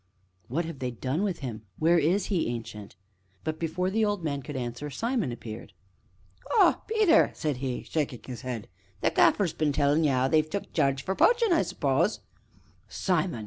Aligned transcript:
"What 0.47 0.65
have 0.65 0.79
they 0.79 0.89
done 0.89 1.21
with 1.21 1.41
him? 1.41 1.61
Where 1.77 1.99
is 1.99 2.25
he, 2.33 2.47
Ancient?" 2.47 2.95
But, 3.43 3.59
before 3.59 3.91
the 3.91 4.03
old 4.03 4.23
man 4.23 4.41
could 4.41 4.55
answer, 4.55 4.89
Simon 4.89 5.31
appeared. 5.31 5.73
"Ah, 6.53 6.81
Peter!" 6.87 7.29
said 7.35 7.57
he, 7.57 7.83
shaking 7.83 8.21
his 8.25 8.41
head, 8.41 8.67
"the 9.01 9.11
Gaffer's 9.11 9.53
been 9.53 9.71
tellin' 9.71 10.03
ye 10.03 10.09
'ow 10.09 10.27
they've 10.27 10.49
took 10.49 10.73
Jarge 10.73 11.03
for 11.03 11.13
poachin', 11.13 11.53
I 11.53 11.61
suppose" 11.61 12.21
"Simon!" 12.87 13.39